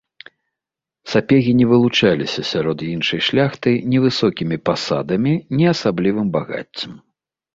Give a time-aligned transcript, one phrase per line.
[1.13, 6.91] Сапегі не вылучаліся сярод іншай шляхты ні высокімі пасадамі, ні асаблівым багаццем.